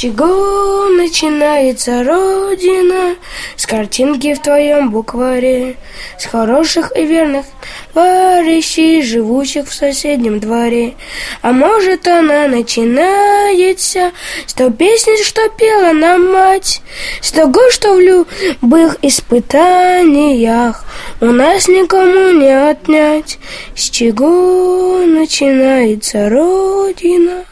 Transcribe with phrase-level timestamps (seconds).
[0.00, 3.16] чего начинается Родина?
[3.54, 5.76] С картинки в твоем букваре
[6.18, 7.44] С хороших и верных
[7.92, 10.94] товарищей, живущих в соседнем дворе.
[11.42, 14.12] А может, она начинается
[14.46, 16.80] с той песни, что пела нам мать,
[17.20, 20.82] с того, что в любых испытаниях
[21.20, 23.38] у нас никому не отнять,
[23.76, 27.44] с чего начинается Родина.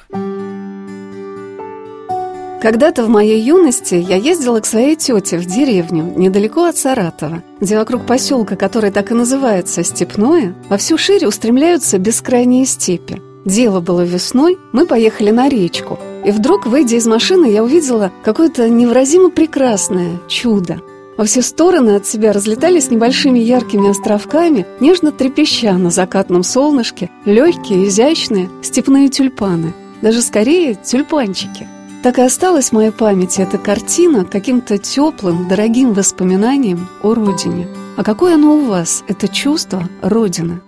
[2.60, 7.78] Когда-то в моей юности я ездила к своей тете в деревню, недалеко от Саратова, где
[7.78, 13.22] вокруг поселка, который так и называется Степное, во всю шире устремляются бескрайние степи.
[13.44, 18.68] Дело было весной, мы поехали на речку, и вдруг, выйдя из машины, я увидела какое-то
[18.68, 20.80] невыразимо прекрасное чудо.
[21.16, 27.86] Во все стороны от себя разлетались небольшими яркими островками, нежно трепеща на закатном солнышке, легкие,
[27.86, 29.74] изящные степные тюльпаны.
[30.02, 31.68] Даже скорее тюльпанчики–
[32.02, 37.68] так и осталась в моей памяти эта картина каким-то теплым, дорогим воспоминанием о родине.
[37.96, 40.60] А какое оно у вас, это чувство Родины?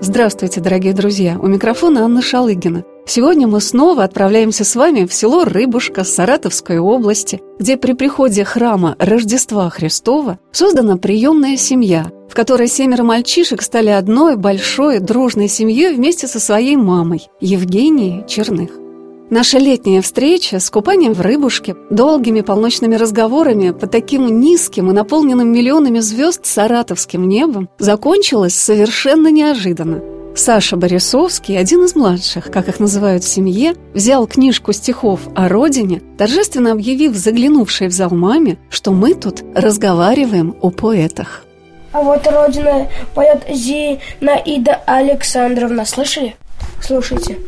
[0.00, 1.38] Здравствуйте, дорогие друзья!
[1.40, 2.84] У микрофона Анна Шалыгина.
[3.06, 8.96] Сегодня мы снова отправляемся с вами в село Рыбушка Саратовской области, где при приходе храма
[8.98, 16.26] Рождества Христова создана приемная семья, в которой семеро мальчишек стали одной большой дружной семьей вместе
[16.26, 18.85] со своей мамой Евгенией Черных.
[19.28, 25.52] Наша летняя встреча с купанием в рыбушке, долгими полночными разговорами под таким низким и наполненным
[25.52, 30.00] миллионами звезд саратовским небом закончилась совершенно неожиданно.
[30.36, 36.02] Саша Борисовский, один из младших, как их называют в семье, взял книжку стихов о родине,
[36.16, 41.42] торжественно объявив заглянувшей в зал маме, что мы тут разговариваем о поэтах.
[41.90, 46.36] А вот родина поет Зинаида Александровна, слышали?
[46.80, 47.38] Слушайте,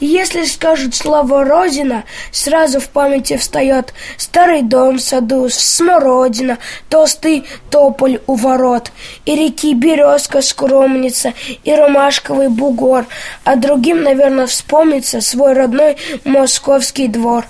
[0.00, 8.20] если скажут слово «родина», сразу в памяти встает старый дом в саду, смородина, толстый тополь
[8.26, 8.90] у ворот,
[9.24, 11.34] и реки березка скромница,
[11.64, 13.06] и ромашковый бугор,
[13.44, 17.44] а другим, наверное, вспомнится свой родной московский двор.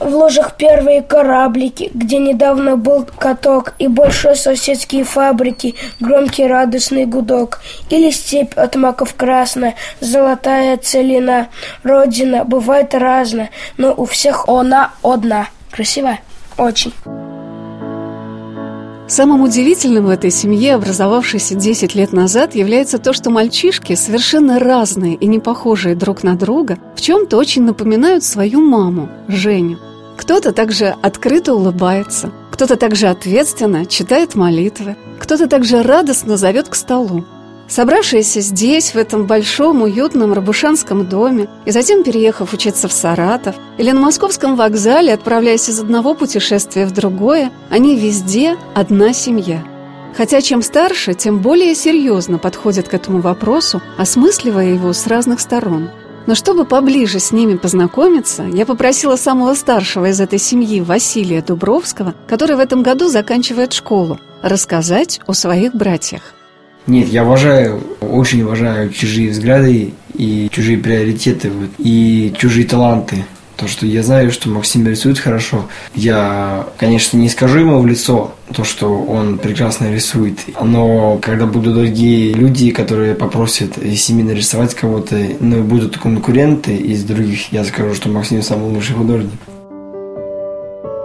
[0.00, 7.60] В ложах первые кораблики, где недавно был каток и большой соседские фабрики, громкий радостный гудок.
[7.90, 11.48] Или степь от маков красная, золотая целина.
[11.82, 15.48] Родина бывает разная, но у всех она одна.
[15.70, 16.20] Красивая?
[16.56, 16.94] Очень.
[19.06, 25.16] Самым удивительным в этой семье, образовавшейся 10 лет назад, является то, что мальчишки, совершенно разные
[25.16, 29.78] и не похожие друг на друга, в чем-то очень напоминают свою маму, Женю.
[30.20, 37.24] Кто-то также открыто улыбается, кто-то также ответственно читает молитвы, кто-то также радостно зовет к столу.
[37.68, 43.92] Собравшиеся здесь, в этом большом, уютном рабушанском доме, и затем переехав учиться в Саратов, или
[43.92, 49.64] на московском вокзале, отправляясь из одного путешествия в другое, они везде одна семья.
[50.14, 55.88] Хотя чем старше, тем более серьезно подходят к этому вопросу, осмысливая его с разных сторон–
[56.26, 62.14] но чтобы поближе с ними познакомиться, я попросила самого старшего из этой семьи, Василия Дубровского,
[62.28, 66.34] который в этом году заканчивает школу, рассказать о своих братьях.
[66.86, 73.24] Нет, я уважаю, очень уважаю чужие взгляды и чужие приоритеты, и чужие таланты.
[73.60, 75.66] То, что я знаю, что Максим рисует хорошо.
[75.94, 80.38] Я, конечно, не скажу ему в лицо то, что он прекрасно рисует.
[80.62, 87.52] Но когда будут другие люди, которые попросят из нарисовать кого-то, но будут конкуренты из других,
[87.52, 89.38] я скажу, что Максим самый лучший художник.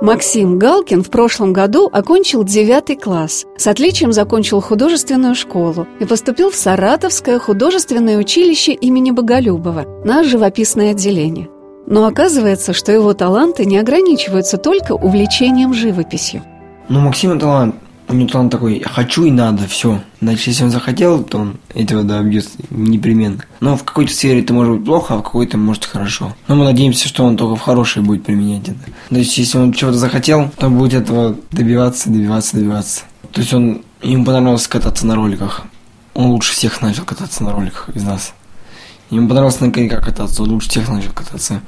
[0.01, 3.45] Максим Галкин в прошлом году окончил девятый класс.
[3.57, 10.91] С отличием закончил художественную школу и поступил в Саратовское художественное училище имени Боголюбова на живописное
[10.91, 11.49] отделение.
[11.87, 16.43] Но оказывается, что его таланты не ограничиваются только увлечением живописью.
[16.89, 17.75] Ну, Максима талант.
[18.07, 19.99] У него талант такой, хочу и надо, все.
[20.21, 23.39] Значит, если он захотел, то он этого добьется непременно.
[23.61, 26.35] Но в какой-то сфере это может быть плохо, а в какой-то может хорошо.
[26.47, 28.79] Но мы надеемся, что он только в хорошей будет применять это.
[29.09, 33.01] То есть, если он чего-то захотел, то будет этого добиваться, добиваться, добиваться.
[33.31, 35.63] То есть, он ему понравилось кататься на роликах.
[36.13, 38.33] Он лучше всех начал кататься на роликах из нас.
[39.15, 41.61] Ему понравилось на коньках кататься, он лучше всех начал кататься.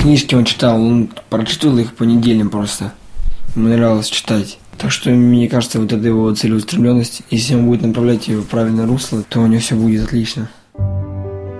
[0.00, 2.94] Книжки он читал, он прочитал их по неделям просто.
[3.54, 4.58] Ему нравилось читать.
[4.78, 8.86] Так что, мне кажется, вот эта его целеустремленность, если он будет направлять ее в правильное
[8.86, 10.48] русло, то у него все будет отлично.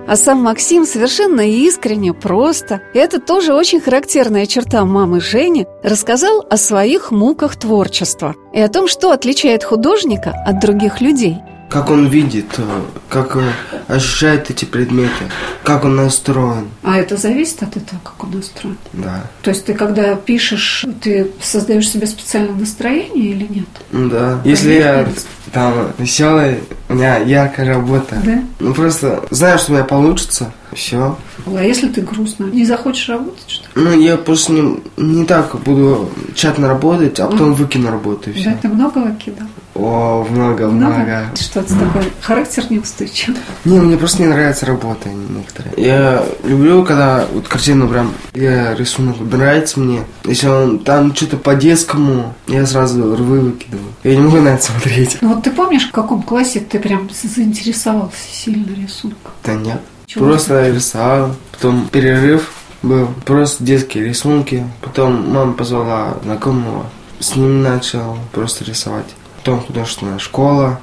[0.07, 6.43] А сам Максим совершенно искренне, просто, и это тоже очень характерная черта мамы Жени, рассказал
[6.49, 11.37] о своих муках творчества и о том, что отличает художника от других людей–
[11.69, 13.51] как он видит, э, как э,
[13.87, 15.25] ощущает эти предметы,
[15.63, 16.67] как он настроен.
[16.83, 18.77] А это зависит от этого, как он настроен?
[18.93, 19.23] Да.
[19.43, 23.67] То есть ты когда пишешь, ты создаешь себе специальное настроение или нет?
[23.91, 24.41] Да.
[24.43, 25.07] Если я
[25.53, 28.17] там веселый, у меня яркая работа.
[28.23, 28.43] Да?
[28.59, 31.17] Ну просто знаю, что у меня получится, все.
[31.45, 33.69] А если ты грустно, не захочешь работать, что ли?
[33.75, 38.51] Ну, я просто не, не так буду тщательно работать, а потом выкину работу и все.
[38.51, 39.47] Да, ты много выкидал?
[39.79, 41.31] О, много, много.
[41.39, 42.03] Что это такое?
[42.21, 43.39] Характер неустойчивый?
[43.63, 45.73] Не, мне просто не нравится работа некоторые.
[45.77, 50.01] Я люблю, когда вот картина прям, я рисунок нравится мне.
[50.25, 53.93] Если он там что-то по-детскому, я сразу рвы выкидываю.
[54.03, 55.17] Я не могу на это смотреть.
[55.21, 59.31] Ну вот ты помнишь, в каком классе ты прям заинтересовался сильно рисунком?
[59.45, 59.79] Да нет.
[60.07, 60.71] Чего просто ты?
[60.75, 64.65] рисовал, потом перерыв был, просто детские рисунки.
[64.81, 66.85] Потом мама позвала знакомого,
[67.19, 69.05] с ним начал просто рисовать.
[69.39, 70.79] Потом художественная школа.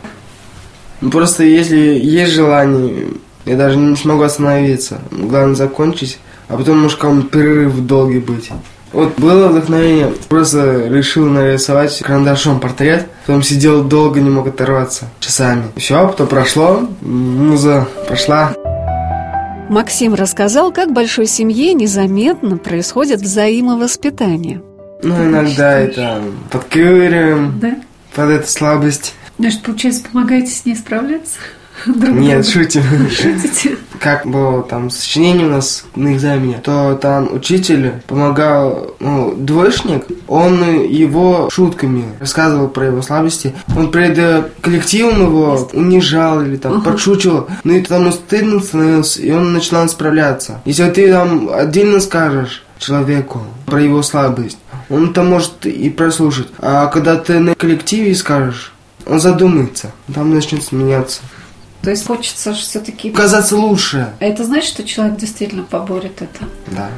[1.02, 3.08] Ну, просто если есть желание,
[3.44, 4.98] я даже не смогу остановиться.
[5.10, 6.18] Главное закончить,
[6.48, 8.50] а потом может кому-то перерыв долгий быть.
[8.92, 15.64] Вот было вдохновение, просто решил нарисовать карандашом портрет, потом сидел долго, не мог оторваться, часами.
[15.76, 18.54] Все, потом прошло, муза пошла.
[19.68, 24.62] Максим рассказал, как в большой семье незаметно происходит взаимовоспитание.
[25.02, 27.76] Ну, иногда это подковыриваем Да?
[28.16, 29.14] Под эту слабость.
[29.38, 31.34] Значит, получается, помогаете с ней справляться?
[31.86, 32.50] Друг Нет, другу?
[32.50, 32.82] шутим.
[33.10, 33.76] Шутите?
[34.00, 40.62] Как было там сочинение у нас на экзамене, то там учитель помогал, ну, двоечник, он
[40.86, 43.54] его шутками рассказывал про его слабости.
[43.76, 46.92] Он перед э, коллективом его унижал или там Ага.
[46.92, 50.62] подшучивал, но это тому стыдно становилось, и он начинал справляться.
[50.64, 56.48] Если ты там отдельно скажешь человеку про его слабость, он это может и прослушать.
[56.58, 58.72] А когда ты на коллективе скажешь,
[59.06, 61.20] он задумается, там начнет меняться.
[61.82, 63.10] То есть хочется все-таки...
[63.10, 64.08] Казаться лучше.
[64.18, 66.48] А это значит, что человек действительно поборет это?
[66.72, 66.90] Да.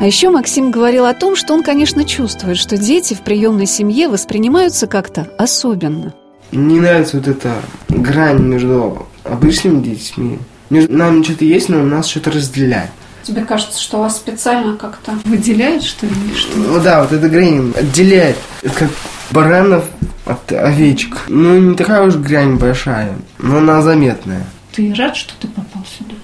[0.00, 4.08] А еще Максим говорил о том, что он, конечно, чувствует, что дети в приемной семье
[4.08, 6.14] воспринимаются как-то особенно.
[6.52, 7.54] Не нравится вот эта
[7.88, 10.38] грань между обычными детьми.
[10.70, 12.90] Между нами что-то есть, но нас что-то разделяет.
[13.28, 16.56] Тебе кажется, что вас специально как-то выделяют, что ли, что?
[16.56, 18.38] Ну да, вот эта грань отделяет.
[18.62, 18.90] Это как
[19.30, 19.84] баранов
[20.24, 21.24] от овечек.
[21.28, 24.46] Ну, не такая уж грань большая, но она заметная.
[24.72, 26.14] Ты рад, что ты попал сюда?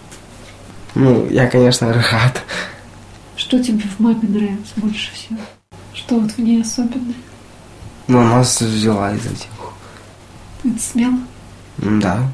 [0.95, 2.43] Ну, я, конечно, рад.
[3.37, 5.39] Что тебе в маме нравится больше всего?
[5.93, 7.17] Что вот в ней особенное?
[8.09, 9.49] Но она взяла из этих.
[10.65, 11.19] Это смело?
[11.77, 12.27] Да.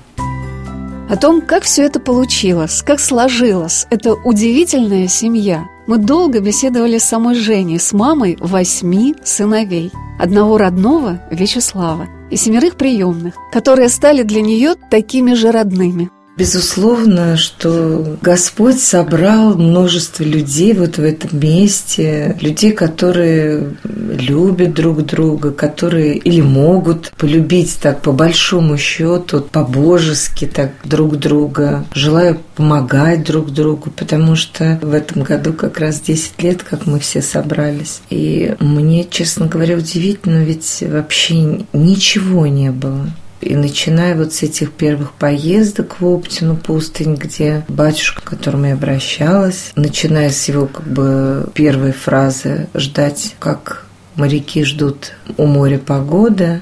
[1.11, 5.67] О том, как все это получилось, как сложилось, это удивительная семья.
[5.89, 9.91] Мы долго беседовали с самой Женей, с мамой восьми сыновей.
[10.21, 16.11] Одного родного Вячеслава и семерых приемных, которые стали для нее такими же родными.
[16.37, 25.51] Безусловно, что Господь собрал множество людей вот в этом месте, людей, которые любят друг друга,
[25.51, 31.85] которые или могут полюбить так по большому счету, по-божески так друг друга.
[31.93, 37.01] Желаю помогать друг другу, потому что в этом году как раз 10 лет, как мы
[37.01, 38.01] все собрались.
[38.09, 43.11] И мне, честно говоря, удивительно, ведь вообще ничего не было.
[43.41, 48.75] И начиная вот с этих первых поездок в Оптину пустынь, где батюшка, к которому я
[48.75, 56.61] обращалась, начиная с его как бы первой фразы «ждать, как моряки ждут у моря погода»,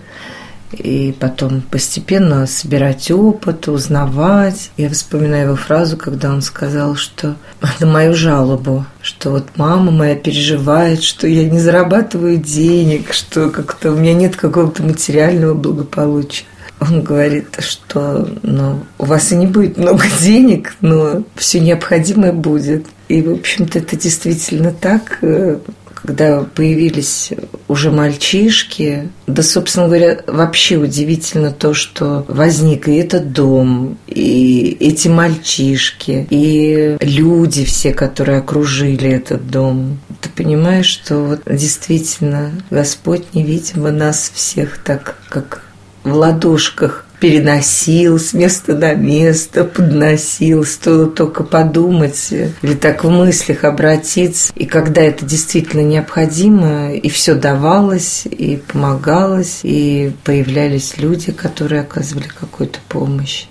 [0.72, 4.70] и потом постепенно собирать опыт, узнавать.
[4.76, 7.36] Я вспоминаю его фразу, когда он сказал, что
[7.80, 13.92] на мою жалобу, что вот мама моя переживает, что я не зарабатываю денег, что как-то
[13.92, 16.44] у меня нет какого-то материального благополучия.
[16.80, 22.86] Он говорит, что ну, у вас и не будет много денег, но все необходимое будет.
[23.08, 25.18] И, в общем-то, это действительно так.
[25.22, 25.58] э,
[25.94, 27.30] Когда появились
[27.66, 35.08] уже мальчишки, да, собственно говоря, вообще удивительно то, что возник и этот дом, и эти
[35.08, 39.98] мальчишки, и люди все, которые окружили этот дом.
[40.20, 45.62] Ты понимаешь, что вот действительно Господь невидимо нас всех так, как
[46.10, 53.64] в ладошках переносил с места на место, подносил, стоило только подумать или так в мыслях
[53.64, 54.52] обратиться.
[54.54, 62.28] И когда это действительно необходимо, и все давалось, и помогалось, и появлялись люди, которые оказывали
[62.28, 63.46] какую-то помощь.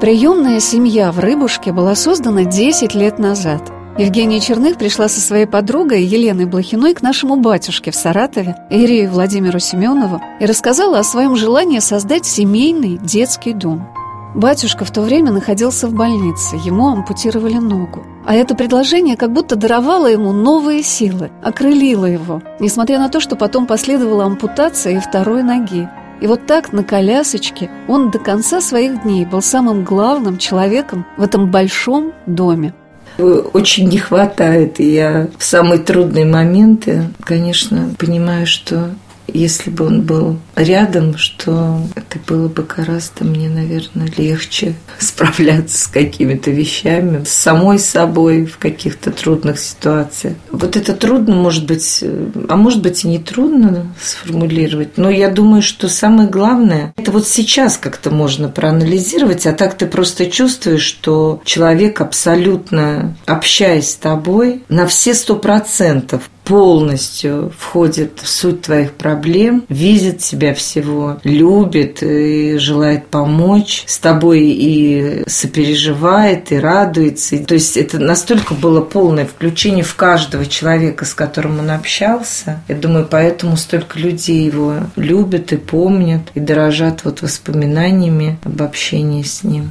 [0.00, 3.70] Приемная семья в Рыбушке была создана 10 лет назад.
[3.98, 9.58] Евгения Черных пришла со своей подругой Еленой Блохиной к нашему батюшке в Саратове, Ирею Владимиру
[9.58, 13.86] Семенову, и рассказала о своем желании создать семейный детский дом.
[14.34, 18.02] Батюшка в то время находился в больнице, ему ампутировали ногу.
[18.24, 23.36] А это предложение как будто даровало ему новые силы, окрылило его, несмотря на то, что
[23.36, 25.86] потом последовала ампутация и второй ноги.
[26.22, 31.22] И вот так на колясочке он до конца своих дней был самым главным человеком в
[31.22, 32.72] этом большом доме.
[33.18, 38.90] Очень не хватает, и я в самые трудные моменты, конечно, понимаю, что
[39.26, 45.86] если бы он был рядом, что это было бы гораздо мне, наверное, легче справляться с
[45.86, 50.34] какими-то вещами, с самой собой в каких-то трудных ситуациях.
[50.50, 52.04] Вот это трудно, может быть,
[52.48, 57.26] а может быть и не трудно сформулировать, но я думаю, что самое главное, это вот
[57.26, 64.62] сейчас как-то можно проанализировать, а так ты просто чувствуешь, что человек абсолютно, общаясь с тобой,
[64.68, 72.56] на все сто процентов полностью входит в суть твоих проблем, видит тебя всего, любит и
[72.58, 77.38] желает помочь с тобой и сопереживает, и радуется.
[77.44, 82.62] То есть это настолько было полное включение в каждого человека, с которым он общался.
[82.68, 89.22] Я думаю, поэтому столько людей его любят и помнят, и дорожат вот воспоминаниями об общении
[89.22, 89.70] с ним.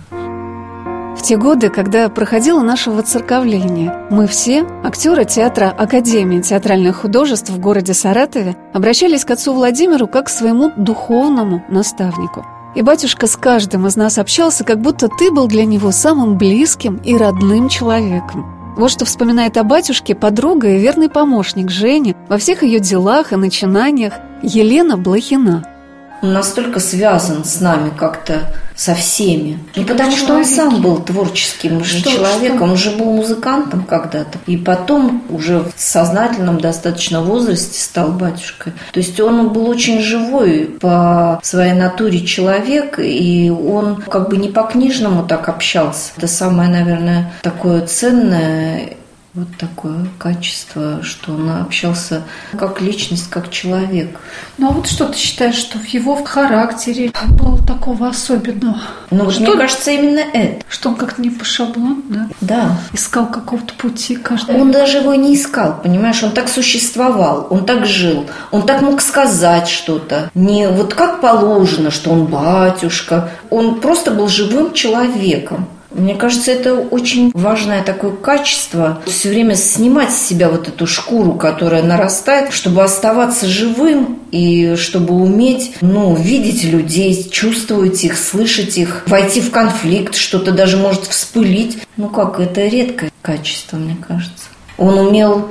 [1.21, 7.59] В те годы, когда проходило наше воцерковление, мы все, актеры театра Академии театральных художеств в
[7.59, 12.43] городе Саратове, обращались к отцу Владимиру как к своему духовному наставнику.
[12.73, 16.95] И батюшка с каждым из нас общался, как будто ты был для него самым близким
[17.05, 18.73] и родным человеком.
[18.75, 23.35] Вот что вспоминает о батюшке подруга и верный помощник Жени во всех ее делах и
[23.35, 25.67] начинаниях Елена Блохина–
[26.21, 29.59] он настолько связан с нами как-то со всеми.
[29.75, 32.63] Не потому что он сам был творческим что, человеком, что?
[32.65, 34.39] он уже был музыкантом когда-то.
[34.47, 38.73] И потом уже в сознательном достаточно возрасте стал батюшкой.
[38.91, 44.49] То есть он был очень живой по своей натуре человек, и он как бы не
[44.49, 46.11] по-книжному так общался.
[46.17, 48.95] Это самое, наверное, такое ценное
[49.33, 52.23] вот такое качество, что он общался
[52.57, 54.19] как личность, как человек.
[54.57, 58.81] Ну а вот что ты считаешь, что в его характере было такого особенного?
[59.09, 60.65] Ну, что, мне кажется, именно это.
[60.67, 62.27] Что он как-то не по шаблону, да?
[62.41, 62.77] Да.
[62.91, 64.59] Искал какого-то пути каждый.
[64.59, 66.21] Он даже его не искал, понимаешь?
[66.23, 70.29] Он так существовал, он так жил, он так мог сказать что-то.
[70.35, 73.31] Не вот как положено, что он батюшка.
[73.49, 75.67] Он просто был живым человеком.
[75.93, 79.01] Мне кажется, это очень важное такое качество.
[79.05, 85.13] Все время снимать с себя вот эту шкуру, которая нарастает, чтобы оставаться живым и чтобы
[85.13, 91.79] уметь, ну, видеть людей, чувствовать их, слышать их, войти в конфликт, что-то даже может вспылить.
[91.97, 94.45] Ну как, это редкое качество, мне кажется.
[94.77, 95.49] Он умел,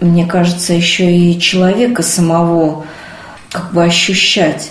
[0.00, 2.84] мне кажется, еще и человека самого
[3.50, 4.70] как бы ощущать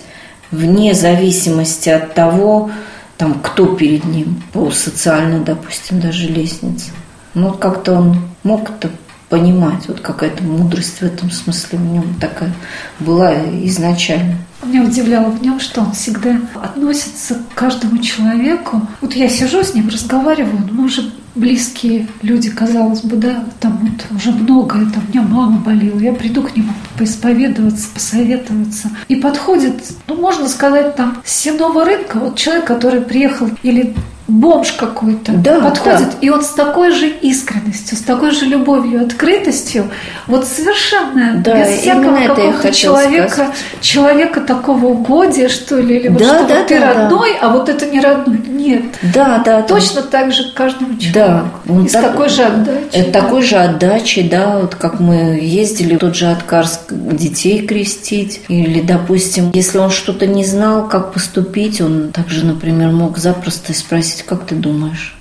[0.52, 2.70] вне зависимости от того,
[3.18, 6.92] там, кто перед ним по социальной, допустим, даже лестнице.
[7.34, 8.90] Ну, вот как-то он мог это
[9.30, 12.54] понимать, вот какая-то мудрость в этом смысле в нем такая
[13.00, 13.34] была
[13.66, 14.38] изначально.
[14.64, 18.82] Меня удивляло в нем, что он всегда относится к каждому человеку.
[19.02, 24.18] Вот я сижу с ним, разговариваю, мы уже близкие люди, казалось бы, да, там вот
[24.18, 28.90] уже многое, там у меня мама болела, я приду к нему поисповедоваться, посоветоваться.
[29.08, 33.96] И подходит, ну, можно сказать, там, с рынка, вот человек, который приехал или
[34.28, 36.18] бомж какой-то да, подходит, да.
[36.22, 39.90] и он с такой же искренностью, с такой же любовью, открытостью,
[40.28, 43.56] вот совершенно да, без всякого какого-то человека, сказать.
[43.80, 47.48] человека такого угодия, что ли, или вот да, что да, вот ты да, родной, да.
[47.48, 48.42] а вот это не родной.
[48.48, 48.84] Нет.
[49.14, 49.62] Да, да.
[49.62, 50.08] Точно да.
[50.08, 51.14] так же к каждому человеку.
[51.14, 51.46] Да.
[51.70, 53.12] Он и с так, такой же отдачей.
[53.12, 53.22] Да.
[53.22, 59.52] такой же отдачей, да, вот как мы ездили тот же Откарск детей крестить, или, допустим,
[59.54, 64.46] если он что-то не знал, как поступить, он также, например, мог запросто спросить есть, как
[64.46, 65.16] ты думаешь?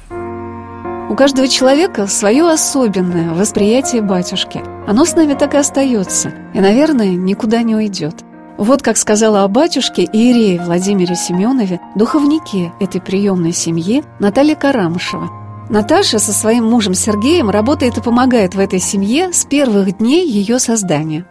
[1.08, 4.60] У каждого человека свое особенное восприятие батюшки.
[4.86, 8.14] Оно с нами так и остается, и, наверное, никуда не уйдет.
[8.58, 15.30] Вот как сказала о батюшке Иерее Владимире Семенове, духовнике этой приемной семьи Наталья Карамышева.
[15.68, 20.58] Наташа со своим мужем Сергеем работает и помогает в этой семье с первых дней ее
[20.58, 21.26] создания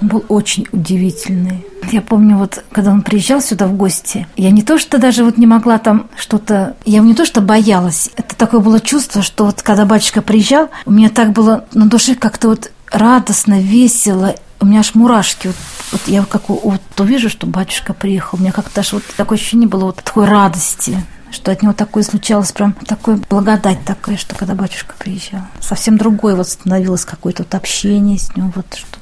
[0.00, 1.64] был очень удивительный.
[1.90, 5.38] Я помню, вот когда он приезжал сюда в гости, я не то что даже вот
[5.38, 9.62] не могла там что-то, я не то что боялась, это такое было чувство, что вот
[9.62, 14.80] когда батюшка приезжал, у меня так было на душе как-то вот радостно, весело, у меня
[14.80, 15.48] аж мурашки.
[15.48, 15.56] Вот,
[15.92, 19.68] вот я как вот увижу, что батюшка приехал, у меня как-то аж вот такое ощущение
[19.68, 20.96] было вот такой радости
[21.32, 25.42] что от него такое случалось, прям такой благодать такая, что когда батюшка приезжал.
[25.60, 28.98] Совсем другое вот становилось какое-то вот общение с ним, вот что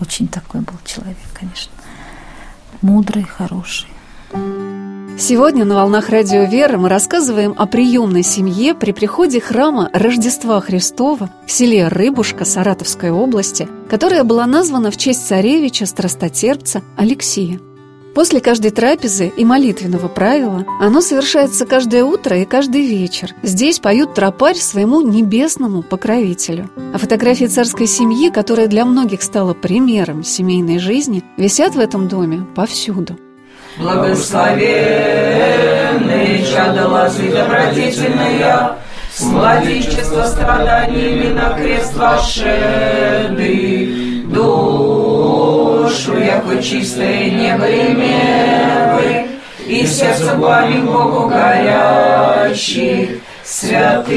[0.00, 1.72] очень такой был человек, конечно.
[2.82, 3.88] Мудрый, хороший.
[5.16, 11.30] Сегодня на «Волнах Радио Веры» мы рассказываем о приемной семье при приходе храма Рождества Христова
[11.46, 17.60] в селе Рыбушка Саратовской области, которая была названа в честь царевича страстотерпца Алексея.
[18.14, 23.34] После каждой трапезы и молитвенного правила оно совершается каждое утро и каждый вечер.
[23.42, 26.70] Здесь поют тропарь своему небесному покровителю.
[26.94, 32.46] А фотографии царской семьи, которая для многих стала примером семейной жизни, висят в этом доме
[32.54, 33.18] повсюду.
[33.78, 38.76] Благословенные чадо лозы добродетельные,
[39.12, 43.88] С младенчества страданиями на крест вошеды,
[45.94, 49.26] душу, яко чистое небо и меры,
[49.66, 54.12] и сердце пламень Богу горящих, святый,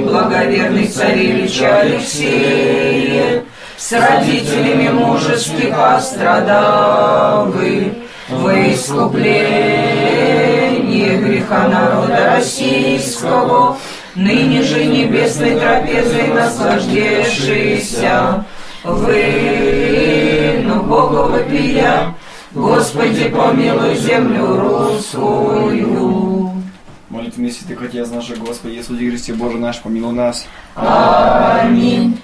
[0.00, 3.42] благоверный царевич Алексей,
[3.76, 7.92] с родителями мужески пострадавы,
[8.28, 13.76] во искупление греха народа российского,
[14.14, 18.44] ныне же небесной трапезой наслаждешися,
[18.84, 19.91] вы,
[20.92, 22.14] но Богу вопия,
[22.52, 26.52] Господи, помилуй землю русскую.
[27.08, 30.46] Молитвами святых Отец наших Господи Иисусе Христе Боже наш, помилуй нас.
[30.74, 32.20] Аминь.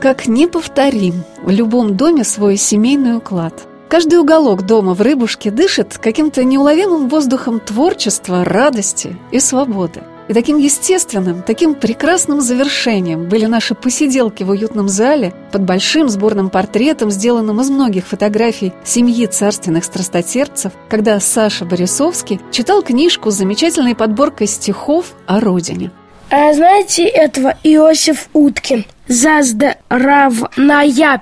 [0.00, 3.66] Как неповторим в любом доме свой семейный уклад.
[3.88, 10.02] Каждый уголок дома в Рыбушке дышит каким-то неуловимым воздухом творчества, радости и свободы.
[10.28, 16.50] И таким естественным, таким прекрасным завершением были наши посиделки в уютном зале под большим сборным
[16.50, 23.94] портретом, сделанным из многих фотографий семьи царственных страстотерпцев, когда Саша Борисовский читал книжку с замечательной
[23.94, 25.92] подборкой стихов о родине.
[26.30, 28.84] А знаете этого Иосиф Уткин?
[29.08, 29.72] Заздравная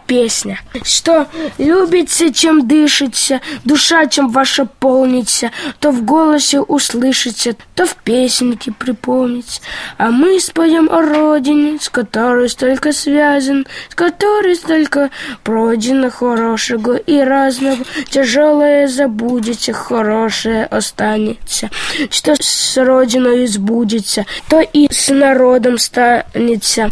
[0.06, 1.26] песня, что
[1.58, 9.60] любится, чем дышится, душа, чем ваша полнится, то в голосе услышите, то в песенке припомнить.
[9.98, 15.10] А мы споем о родине, с которой столько связан, с которой столько
[15.42, 17.84] пройдено хорошего и разного.
[18.08, 21.68] Тяжелое забудете, хорошее останется.
[22.10, 26.90] Что с родиной сбудется, то и с народом станется.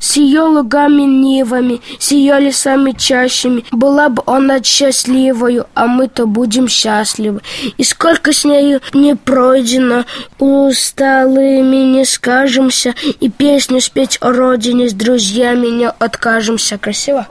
[0.00, 6.68] С ее лугами нивами, с ее лесами чащами, была бы она счастливою, а мы-то будем
[6.68, 7.40] счастливы.
[7.76, 10.04] И сколько с нею не пройдено,
[10.38, 16.78] усталыми не скажемся, и песню спеть о родине с друзьями не откажемся.
[16.78, 17.26] Красиво?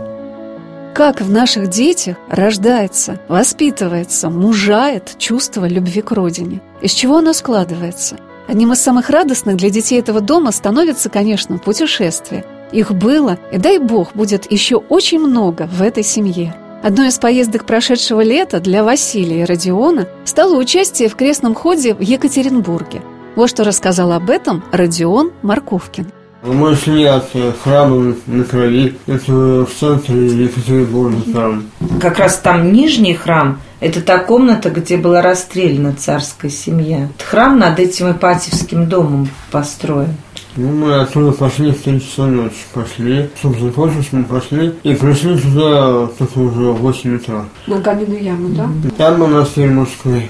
[0.94, 6.62] Как в наших детях рождается, воспитывается, мужает чувство любви к родине?
[6.82, 8.18] Из чего оно складывается?
[8.50, 12.44] Одним из самых радостных для детей этого дома становится, конечно, путешествие.
[12.72, 16.56] Их было, и дай бог, будет еще очень много в этой семье.
[16.84, 22.00] Одной из поездок прошедшего лета для Василия и Родиона стало участие в крестном ходе в
[22.02, 23.02] Екатеринбурге.
[23.36, 26.12] Вот что рассказал об этом Родион Марковкин.
[26.42, 27.32] Мы шли от
[27.64, 31.64] храма на крови, это в центре Екатеринбурга храм.
[32.00, 37.10] Как раз там нижний храм, это та комната, где была расстреляна царская семья.
[37.30, 40.16] Храм над этим Ипатьевским домом построен.
[40.56, 42.56] Ну, мы оттуда пошли в 3 часа ночи.
[42.74, 44.74] Пошли, чтобы закончилось, мы пошли.
[44.84, 47.46] И пришли сюда только уже в 8 утра.
[47.68, 48.70] На каменную яму, да?
[48.98, 50.30] Там монастырь мужской.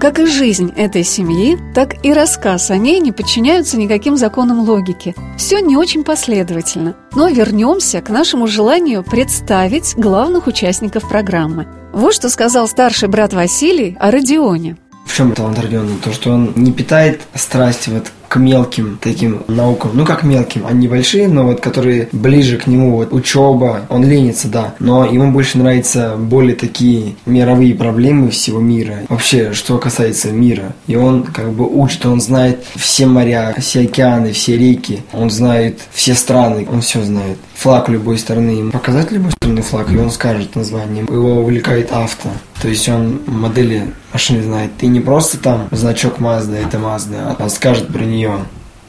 [0.00, 5.14] Как и жизнь этой семьи, так и рассказ о ней не подчиняются никаким законам логики.
[5.38, 6.94] Все не очень последовательно.
[7.14, 11.68] Но вернемся к нашему желанию представить главных участников программы.
[11.94, 14.76] Вот что сказал старший брат Василий о Родионе.
[15.04, 15.90] В чем талант Родиона?
[16.02, 19.92] То, что он не питает страсти вот к мелким таким наукам.
[19.94, 24.48] Ну, как мелким, они большие, но вот которые ближе к нему, вот учеба, он ленится,
[24.48, 29.02] да, но ему больше нравятся более такие мировые проблемы всего мира.
[29.08, 30.74] Вообще, что касается мира.
[30.88, 35.78] И он как бы учит, он знает все моря, все океаны, все реки, он знает
[35.92, 37.38] все страны, он все знает.
[37.54, 41.04] Флаг любой страны, показать любой страны флаг, и он скажет название.
[41.04, 42.30] Его увлекает авто.
[42.64, 44.70] То есть он модели машины знает.
[44.80, 48.38] И не просто там значок Mazda, это Mazda, а скажет про нее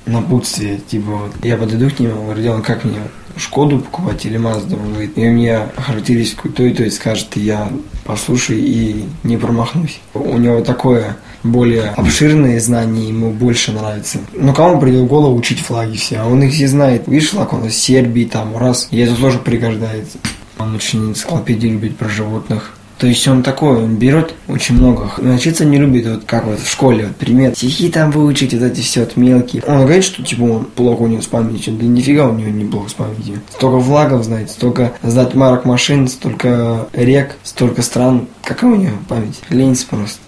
[0.06, 0.78] напутствие.
[0.78, 3.02] Типа вот я подойду к нему, говорю, он как мне
[3.36, 4.78] Шкоду покупать или Мазду?
[4.78, 7.70] Он говорит, и мне характеристику то и то и скажет, я
[8.06, 10.00] послушаю и не промахнусь.
[10.14, 14.20] У него такое более обширные знания, ему больше нравится.
[14.32, 16.20] Но кому придет в голову учить флаги все?
[16.20, 17.10] А он их все знает.
[17.10, 20.18] Видишь, флаг он из Сербии, там, раз, и это тоже пригождается.
[20.60, 22.72] Он очень энциклопедии любит про животных.
[22.98, 25.12] То есть он такой, он берет очень много.
[25.18, 27.54] Учиться не любит, вот как вот в школе, вот пример.
[27.56, 29.64] Стихи там выучить, вот эти все вот мелкие.
[29.68, 31.74] Он говорит, что типа он плохо у него с памятью.
[31.74, 33.42] Да нифига у него не плохо с памятью.
[33.50, 38.28] Столько флагов знает, столько знать марок машин, столько рек, столько стран.
[38.44, 39.42] Какая у него память?
[39.50, 40.20] Ленится просто.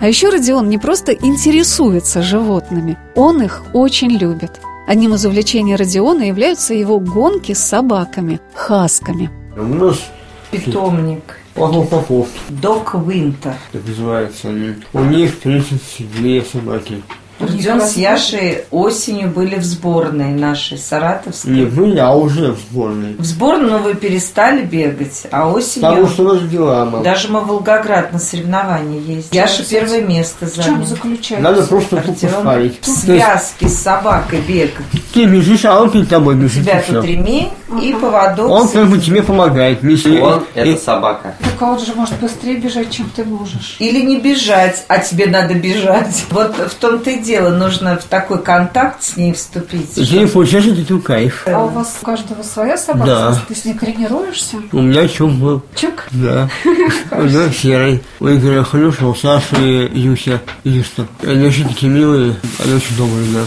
[0.00, 4.60] А еще Родион не просто интересуется животными, он их очень любит.
[4.88, 9.28] Одним из увлечений Родиона являются его гонки с собаками, хасками.
[9.58, 10.00] У нас
[10.50, 11.38] Питомник.
[11.54, 13.54] Павел Попов, Док Винтер.
[13.72, 14.74] так называется они.
[14.92, 17.02] У них 32 собаки.
[17.40, 21.50] Родион с Яшей осенью были в сборной нашей, саратовской.
[21.50, 23.14] Не были, а уже в сборной.
[23.16, 25.88] В сборную вы перестали бегать, а осенью...
[25.88, 27.02] Потому что у нас дела мало.
[27.02, 29.34] Даже мы в Волгоград на соревнования ездили.
[29.38, 30.84] Яша первое место В чем занял.
[30.86, 31.42] заключается?
[31.42, 32.78] Надо просто поспарить.
[32.82, 34.84] в связке с собакой бегать.
[35.14, 36.62] Ты бежишь, а он перед тобой У бежит.
[36.62, 37.48] тебя тут ремень
[37.82, 38.50] и поводок.
[38.50, 39.82] Он с- как бы тебе помогает.
[39.82, 41.34] Если- Он– и- это собака.
[41.40, 43.76] Так он же может быстрее бежать, чем ты можешь.
[43.78, 46.24] Или не бежать, а тебе надо бежать.
[46.30, 49.90] Вот в том-то и дело, нужно в такой контакт с ней вступить.
[49.96, 51.44] Если не получается, то ты кайф.
[51.46, 53.06] А у вас у каждого своя собака?
[53.06, 53.42] Да.
[53.48, 54.56] Ты с ней тренируешься?
[54.72, 55.62] У меня чук был.
[55.74, 56.06] Чук?
[56.10, 56.48] Да.
[57.12, 58.02] У меня серый.
[58.20, 60.40] У Игоря Хрюша, у Саши и Юся.
[60.64, 61.06] Юста.
[61.22, 63.40] Они очень такие милые, они очень добрые, да.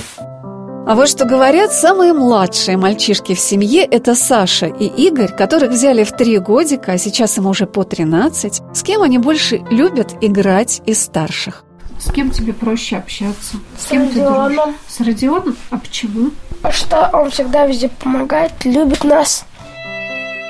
[0.86, 6.04] А вот что говорят самые младшие мальчишки в семье– это Саша и Игорь, которых взяли
[6.04, 8.62] в три годика, а сейчас им уже по 13.
[8.74, 11.64] С кем они больше любят играть из старших?
[12.00, 13.56] С кем тебе проще общаться?
[13.80, 14.28] С С кем ты дружишь?
[14.28, 14.76] Родионом.
[14.90, 15.56] С Родионом?
[15.70, 16.32] А почему?
[16.70, 19.46] Что он всегда везде помогает, любит нас.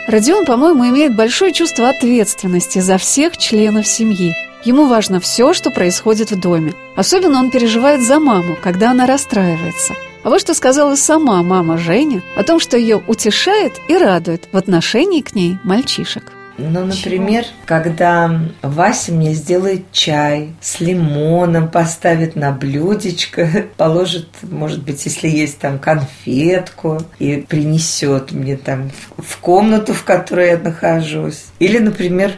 [0.08, 4.34] Родион, по-моему, имеет большое чувство ответственности за всех членов семьи.
[4.66, 6.74] Ему важно все, что происходит в доме.
[6.96, 9.94] Особенно он переживает за маму, когда она расстраивается.
[10.24, 14.58] А вот что сказала сама мама Женя о том, что ее утешает и радует в
[14.58, 16.24] отношении к ней мальчишек.
[16.60, 25.04] Ну, например, когда Вася мне сделает чай с лимоном, поставит на блюдечко, положит, может быть,
[25.04, 31.46] если есть там конфетку, и принесет мне там в- в комнату, в которой я нахожусь.
[31.58, 32.34] Или, например,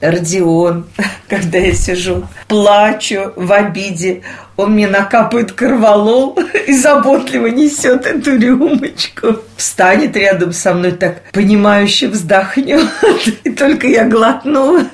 [0.00, 0.86] Родион,
[1.28, 4.22] когда я сижу, плачу в обиде,
[4.56, 9.36] он мне накапает корвалол и заботливо несет эту рюмочку.
[9.56, 12.84] Встанет рядом со мной так, понимающе вздохнет,
[13.44, 14.86] и только я глотну,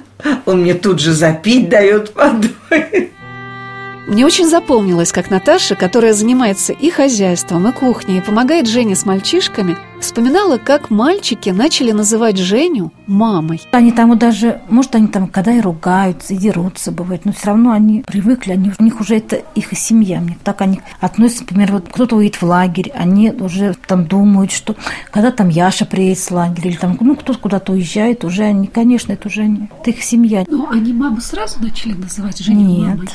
[0.45, 3.11] он мне тут же запить дает водой.
[4.07, 9.05] Мне очень запомнилось, как Наташа, которая занимается и хозяйством, и кухней, и помогает Жене с
[9.05, 13.61] мальчишками, вспоминала, как мальчики начали называть Женю мамой.
[13.73, 17.49] Они там вот даже, может, они там когда и ругаются, и дерутся, бывает, но все
[17.49, 20.21] равно они привыкли, они, у них уже это их и семья.
[20.21, 24.77] Мне так они относятся, например, вот кто-то уедет в лагерь, они уже там думают, что
[25.11, 29.13] когда там Яша приедет с лагеря, или там, ну, кто-то куда-то уезжает, уже они, конечно,
[29.13, 30.45] это уже они, это их семья.
[30.49, 32.89] Ну, они маму сразу начали называть Женю Нет.
[32.89, 33.09] мамой?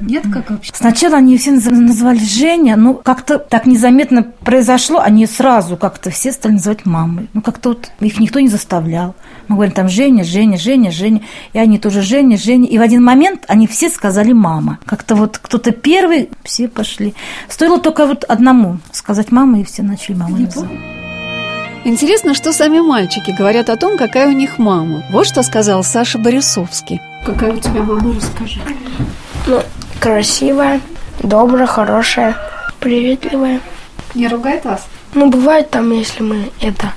[0.00, 0.72] Нет, как вообще?
[0.74, 6.32] Сначала они все наз- называли Женя, но как-то так незаметно произошло, они сразу как-то все
[6.32, 7.28] стали называть мамой.
[7.34, 9.14] Ну, как-то вот их никто не заставлял.
[9.48, 12.66] Мы говорим там Женя, Женя, Женя, Женя, и они тоже Женя, Женя.
[12.66, 14.78] И в один момент они все сказали мама.
[14.84, 17.14] Как-то вот кто-то первый, все пошли.
[17.48, 20.70] Стоило только вот одному сказать мама, и все начали мамой называть.
[21.84, 25.02] Интересно, что сами мальчики говорят о том, какая у них мама.
[25.10, 27.00] Вот что сказал Саша Борисовский.
[27.24, 28.60] Какая у тебя мама, расскажи.
[30.00, 30.80] Красивая,
[31.22, 32.36] добрая, хорошая,
[32.78, 33.60] приветливая.
[34.14, 34.86] Не ругает вас?
[35.14, 36.92] Ну, бывает там, если мы это...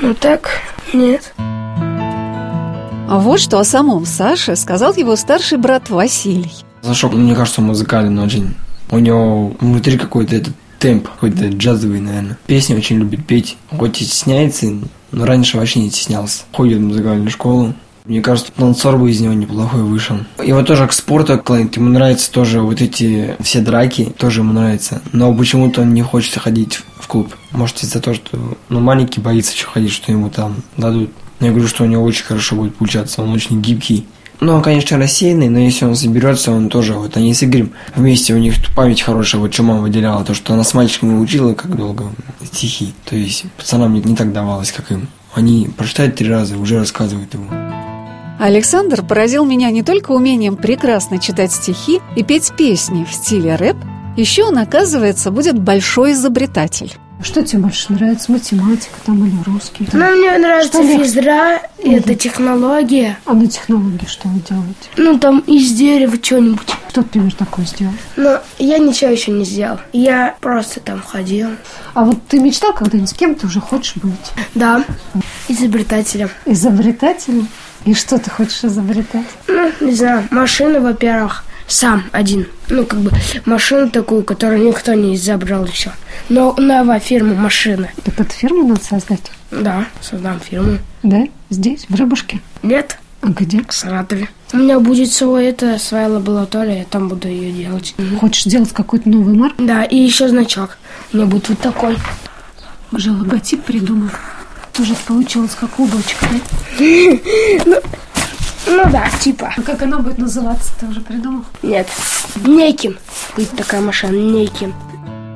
[0.00, 0.50] Ну, так,
[0.92, 1.32] нет.
[1.38, 6.52] А вот что о самом Саше сказал его старший брат Василий.
[6.82, 8.54] Сашок, ну, мне кажется, он музыкален очень.
[8.90, 12.38] У него внутри какой-то этот темп, какой-то джазовый, наверное.
[12.46, 13.56] Песни очень любит петь.
[13.76, 14.66] Хоть и стесняется,
[15.12, 16.42] но раньше вообще не стеснялся.
[16.52, 17.74] Ходит в музыкальную школу.
[18.08, 20.16] Мне кажется, танцор бы из него неплохой вышел.
[20.42, 21.76] Его тоже к спорту клонит.
[21.76, 25.02] Ему нравятся тоже вот эти все драки, тоже ему нравится.
[25.12, 27.34] Но почему-то он не хочет ходить в клуб.
[27.50, 31.10] Может, из-за того, что ну, маленький боится еще ходить, что ему там дадут.
[31.38, 33.20] Но я говорю, что у него очень хорошо будет получаться.
[33.20, 34.06] Он очень гибкий.
[34.40, 38.32] Ну, он, конечно, рассеянный, но если он соберется, он тоже, вот они с Игорем вместе,
[38.32, 41.76] у них память хорошая, вот что мама выделяла, то, что она с мальчиками учила, как
[41.76, 42.04] долго
[42.42, 42.94] стихи.
[43.04, 45.08] То есть пацанам не, не так давалось, как им.
[45.34, 47.67] Они прочитают три раза, уже рассказывают его.
[48.38, 53.76] Александр поразил меня не только умением прекрасно читать стихи и петь песни в стиле рэп,
[54.16, 56.94] еще он, оказывается, будет большой изобретатель.
[57.20, 59.88] Что тебе больше нравится, математика там или русский?
[59.92, 63.18] Ну, мне нравится Что физра, и это технология.
[63.24, 64.88] А на технологии что вы делаете?
[64.96, 66.68] Ну, там из дерева что-нибудь.
[66.90, 67.92] Что ты, например, такое сделал?
[68.16, 69.78] Но я ничего еще не сделал.
[69.92, 71.48] Я просто там ходил.
[71.94, 74.12] А вот ты мечтал когда-нибудь, с кем ты уже хочешь быть?
[74.54, 74.84] Да,
[75.48, 76.30] изобретателем.
[76.46, 77.48] Изобретателем?
[77.88, 79.24] И что ты хочешь изобретать?
[79.46, 82.46] Ну, не знаю, машины, во-первых, сам один.
[82.68, 83.10] Ну, как бы
[83.46, 85.92] машину такую, которую никто не изобрел еще.
[86.28, 87.90] Но новая фирма машины.
[88.04, 89.32] Так эту фирму надо создать?
[89.50, 90.76] Да, создам фирму.
[91.02, 91.24] Да?
[91.48, 92.42] Здесь, в Рыбушке?
[92.62, 92.98] Нет.
[93.22, 93.64] А где?
[93.66, 94.28] В Саратове.
[94.52, 97.94] У меня будет свой, это, своя лаборатория, я там буду ее делать.
[98.20, 99.54] Хочешь сделать какой-то новый марк?
[99.56, 100.76] Да, и еще значок.
[101.14, 101.96] У меня будет вот такой.
[102.92, 104.10] Уже логотип придумал.
[104.78, 106.38] Тоже получилось как клубочка, да?
[107.66, 107.76] ну,
[108.68, 109.52] ну да, типа.
[109.56, 111.44] А как она будет называться, ты уже придумал?
[111.64, 111.88] Нет.
[112.46, 112.96] Неким.
[113.34, 114.72] Будет такая машина, Неким.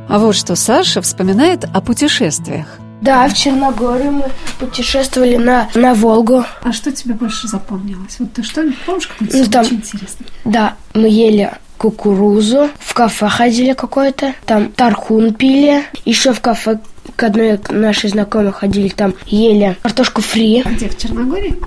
[0.09, 2.67] А вот что Саша вспоминает о путешествиях.
[3.01, 6.45] Да, в Черногорию мы путешествовали на, на Волгу.
[6.63, 8.21] А что тебе больше запомнилось?
[8.21, 10.27] Вот ты что-нибудь помнишь, какое-то ну, там, очень интересно?
[10.45, 11.51] Да, мы ели
[11.83, 16.79] кукурузу, в кафе ходили какое-то, там тархун пили, еще в кафе
[17.17, 20.63] к одной нашей знакомой ходили, там ели картошку фри.
[20.65, 21.59] А где, в Черногории?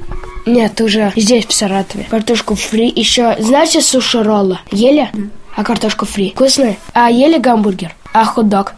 [0.46, 2.06] Нет, уже здесь, в Саратове.
[2.10, 2.92] Картошку фри.
[2.96, 4.60] Еще, знаете, суши роллы?
[4.72, 5.10] Ели?
[5.12, 5.20] Да.
[5.58, 6.32] А картошку фри?
[6.34, 6.78] Вкусные?
[6.94, 7.94] А ели гамбургер?
[8.14, 8.74] А хот-дог?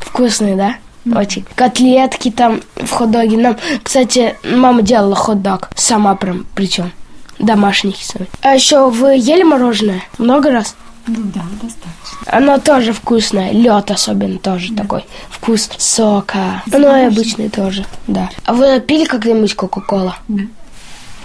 [0.00, 0.76] Вкусные, да?
[1.16, 1.44] Очень.
[1.54, 3.36] Котлетки там в хот-доге.
[3.36, 5.70] Нам, кстати, мама делала хот-дог.
[5.76, 6.90] Сама прям, причем.
[7.38, 7.96] Домашний.
[8.42, 10.02] А еще вы ели мороженое?
[10.18, 10.76] Много раз?
[11.06, 12.18] Ну да, достаточно.
[12.26, 13.52] Оно тоже вкусное.
[13.52, 14.82] Лед особенно тоже да.
[14.82, 15.04] такой.
[15.28, 16.62] Вкус сока.
[16.72, 18.30] Оно и обычный тоже, да.
[18.44, 20.16] А вы пили когда-нибудь Кока-Кола?
[20.28, 20.44] Да.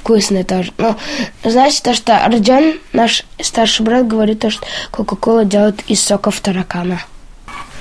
[0.02, 0.74] Вкусное тоже.
[0.78, 0.95] Ну,
[1.43, 7.02] знаете, то, что Родион, наш старший брат, говорит, то, что Кока-Кола делают из соков таракана.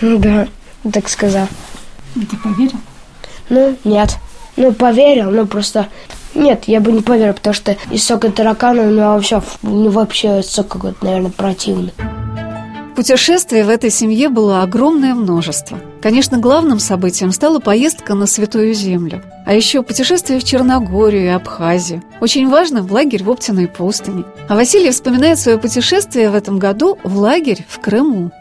[0.01, 0.47] Ну да,
[0.93, 1.49] так сказал.
[2.15, 2.79] И ты поверил?
[3.49, 4.17] Ну, нет.
[4.57, 5.89] Ну, поверил, ну просто...
[6.39, 9.91] Нет, я бы не поверил, потому что из сока таракана у него вообще, у него
[9.91, 11.93] вообще сок какой-то, наверное, противный.
[12.95, 15.79] Путешествий в этой семье было огромное множество.
[16.03, 19.23] Конечно, главным событием стала поездка на Святую Землю.
[19.47, 22.03] А еще путешествие в Черногорию и Абхазию.
[22.21, 24.25] Очень важно в лагерь в Оптиной пустыне.
[24.49, 28.33] А Василий вспоминает свое путешествие в этом году в лагерь в Крыму.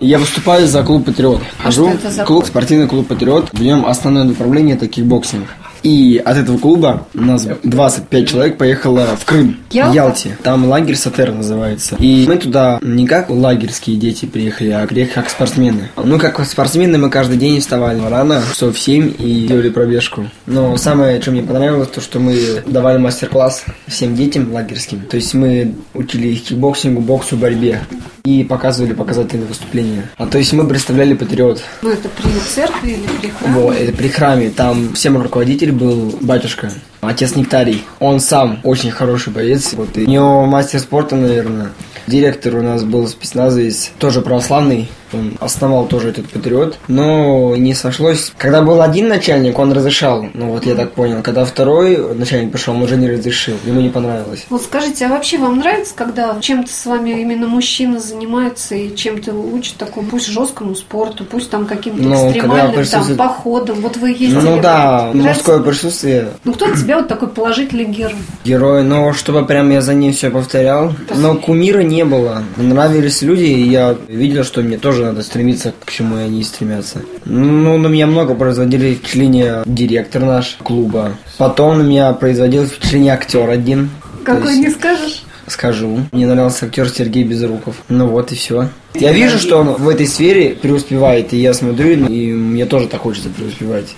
[0.00, 1.40] Я выступаю за клуб «Патриот».
[1.58, 2.46] А Хожу что это за клуб?
[2.46, 3.50] Спортивный клуб «Патриот».
[3.52, 5.48] В нем основное направление– это кикбоксинг.
[5.86, 9.92] И от этого клуба у нас 25 человек поехало в Крым, Ялта?
[9.92, 10.38] в Ялте.
[10.42, 11.94] Там лагерь Сатер называется.
[12.00, 15.90] И мы туда не как лагерские дети приехали, а приехали как спортсмены.
[15.96, 20.28] Ну, как спортсмены мы каждый день вставали рано, часов в 7 и делали пробежку.
[20.46, 25.02] Но самое, что мне понравилось, то, что мы давали мастер-класс всем детям лагерским.
[25.02, 27.82] То есть мы учили их кикбоксингу, боксу, борьбе
[28.26, 30.10] и показывали показательные выступления.
[30.16, 31.62] А то есть мы представляли патриот.
[31.82, 33.54] Ну, это при церкви или при храме?
[33.54, 34.50] Вот, это при храме.
[34.50, 37.84] Там всем руководитель был батюшка, отец Нектарий.
[38.00, 39.72] Он сам очень хороший боец.
[39.74, 41.70] Вот, и у него мастер спорта, наверное.
[42.06, 44.88] Директор у нас был спецназовец, тоже православный.
[45.12, 46.78] Он основал тоже этот патриот.
[46.88, 48.32] Но не сошлось.
[48.36, 50.26] Когда был один начальник, он разрешал.
[50.34, 51.22] Ну вот я так понял.
[51.22, 53.56] Когда второй начальник пришел, он уже не разрешил.
[53.64, 54.46] Ему не понравилось.
[54.50, 59.32] Вот скажите, а вообще вам нравится, когда чем-то с вами именно мужчина занимается и чем-то
[59.32, 63.18] учит такому, пусть жесткому спорту, пусть там каким-то ну, экстремальным присутствует...
[63.18, 63.80] там походом.
[63.80, 64.40] Вот вы ездили.
[64.40, 65.28] Ну да, нравится?
[65.28, 66.28] мужское присутствие.
[66.44, 68.14] Ну кто для тебя вот такой положительный герой?
[68.44, 70.92] Герой, но чтобы прям я за ним все повторял.
[71.14, 72.42] Но кумира не было.
[72.56, 77.02] Нравились люди, и я видел, что мне тоже надо стремиться к чему они стремятся.
[77.24, 81.12] Ну, на меня много производили впечатление директор наш клуба.
[81.38, 83.90] Потом на меня производил впечатление актер один.
[84.24, 84.68] Какой есть...
[84.68, 85.22] не скажешь?
[85.46, 86.00] Скажу.
[86.10, 87.76] Мне нравился актер Сергей Безруков.
[87.88, 88.68] Ну вот и все.
[88.94, 93.02] Я вижу, что он в этой сфере преуспевает, и я смотрю, и мне тоже так
[93.02, 93.94] хочется преуспевать.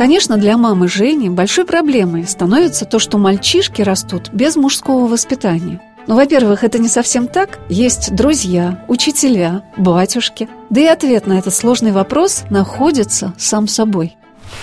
[0.00, 5.78] Конечно, для мамы Жени большой проблемой становится то, что мальчишки растут без мужского воспитания.
[6.06, 7.58] Ну, во-первых, это не совсем так.
[7.68, 10.48] Есть друзья, учителя, батюшки.
[10.70, 14.16] Да и ответ на этот сложный вопрос находится сам собой.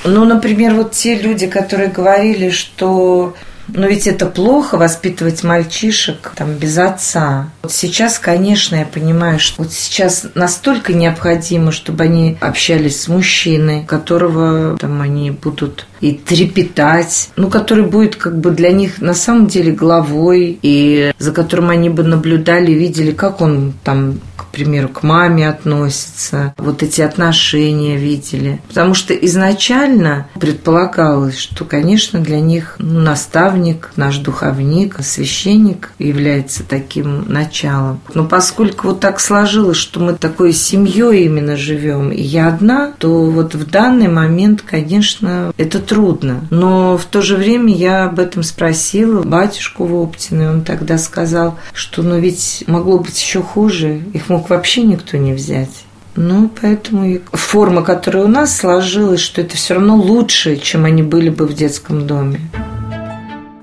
[0.06, 3.36] Ну, например, вот те люди, которые говорили, что
[3.68, 7.50] но ведь это плохо воспитывать мальчишек там без отца.
[7.64, 13.84] Вот сейчас, конечно, я понимаю, что вот сейчас настолько необходимо, чтобы они общались с мужчиной,
[13.86, 19.48] которого там они будут и трепетать, ну, который будет как бы для них на самом
[19.48, 25.48] деле главой, и за которым они бы наблюдали, видели, как он там примеру, к маме
[25.48, 28.62] относится, вот эти отношения видели.
[28.68, 37.32] Потому что изначально предполагалось, что, конечно, для них ну, наставник, наш духовник, священник является таким
[37.32, 38.02] началом.
[38.14, 43.26] Но поскольку вот так сложилось, что мы такой семьей именно живем, и я одна, то
[43.26, 46.48] вот в данный момент, конечно, это трудно.
[46.50, 51.58] Но в то же время я об этом спросила батюшку Воптина, и он тогда сказал,
[51.74, 55.86] что ну ведь могло быть еще хуже, их мог вообще никто не взять.
[56.16, 61.30] Ну, поэтому форма, которая у нас сложилась, что это все равно лучше, чем они были
[61.30, 62.40] бы в детском доме.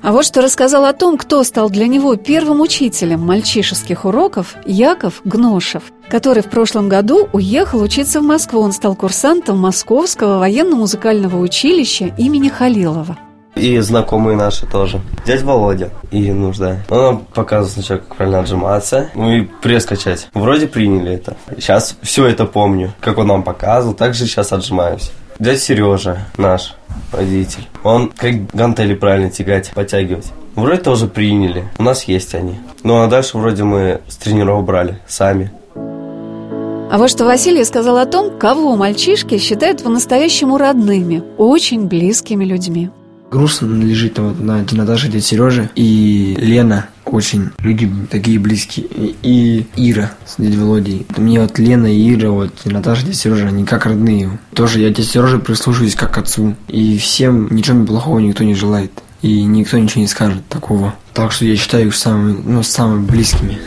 [0.03, 5.23] А вот что рассказал о том, кто стал для него первым учителем мальчишеских уроков Яков
[5.25, 8.61] Гношев, который в прошлом году уехал учиться в Москву.
[8.61, 13.17] Он стал курсантом Московского военно-музыкального училища имени Халилова.
[13.55, 15.01] И знакомые наши тоже.
[15.25, 16.79] Дядь Володя и нужда.
[16.89, 20.29] Он нам показывал сначала, как правильно отжиматься, ну и пресс качать.
[20.35, 21.37] Вроде приняли это.
[21.57, 25.13] Сейчас все это помню, как он нам показывал, так же сейчас отжимаюсь.
[25.39, 26.75] Дядь Сережа наш
[27.13, 27.67] водитель.
[27.83, 30.33] Он как гантели правильно тягать, подтягивать.
[30.55, 31.65] Вроде тоже приняли.
[31.79, 32.61] У нас есть они.
[32.83, 35.51] Ну а дальше вроде мы с тренеров брали сами.
[35.75, 42.91] А вот что Василий сказал о том, кого мальчишки считают по-настоящему родными, очень близкими людьми
[43.35, 48.87] грустно лежит вот на Наташе, дядя Сережа и Лена очень люди такие близкие.
[49.23, 51.07] И Ира с дядей Володей.
[51.17, 54.39] Мне вот Лена и Ира, вот и Наташа, дядя Сережа, они как родные.
[54.55, 56.55] Тоже я дядя Сережа прислушиваюсь как отцу.
[56.69, 58.93] И всем ничего плохого никто не желает.
[59.23, 60.95] И никто ничего не скажет такого.
[61.13, 63.59] Так что я считаю их самыми, ну, самыми близкими.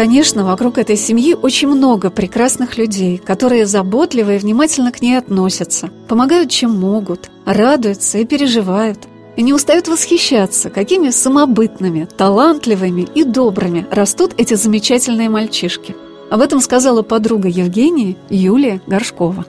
[0.00, 5.90] Конечно, вокруг этой семьи очень много прекрасных людей, которые заботливо и внимательно к ней относятся,
[6.08, 9.00] помогают чем могут, радуются и переживают,
[9.36, 15.94] и не устают восхищаться, какими самобытными, талантливыми и добрыми растут эти замечательные мальчишки.
[16.30, 19.44] Об этом сказала подруга Евгении Юлия Горшкова.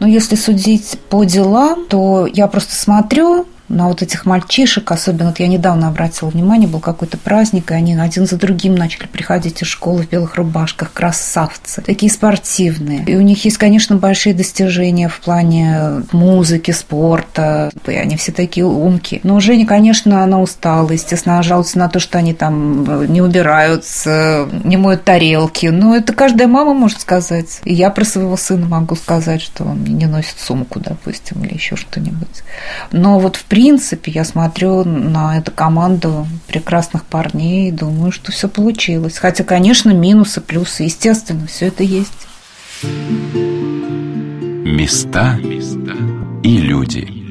[0.00, 5.40] Но если судить по делам, то я просто смотрю, на вот этих мальчишек, особенно вот
[5.40, 9.68] я недавно обратила внимание, был какой-то праздник, и они один за другим начали приходить из
[9.68, 13.04] школы в белых рубашках, красавцы, такие спортивные.
[13.04, 18.66] И у них есть, конечно, большие достижения в плане музыки, спорта, и они все такие
[18.66, 19.20] умки.
[19.22, 24.76] Но Женя, конечно, она устала, естественно, жалуется на то, что они там не убираются, не
[24.76, 25.66] моют тарелки.
[25.66, 27.60] Но это каждая мама может сказать.
[27.64, 31.76] И я про своего сына могу сказать, что он не носит сумку, допустим, или еще
[31.76, 32.42] что-нибудь.
[32.90, 38.32] Но вот в принципе принципе, я смотрю на эту команду прекрасных парней и думаю, что
[38.32, 39.18] все получилось.
[39.18, 42.26] Хотя, конечно, минусы, плюсы, естественно, все это есть.
[44.64, 45.38] Места
[46.42, 47.21] и люди.